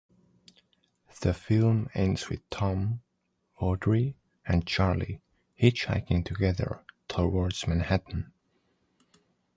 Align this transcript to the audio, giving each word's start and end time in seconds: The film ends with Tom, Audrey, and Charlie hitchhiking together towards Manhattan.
The 1.21 1.31
film 1.31 1.87
ends 1.93 2.27
with 2.27 2.49
Tom, 2.49 3.03
Audrey, 3.59 4.17
and 4.47 4.65
Charlie 4.65 5.21
hitchhiking 5.61 6.25
together 6.25 6.83
towards 7.07 7.67
Manhattan. 7.67 8.33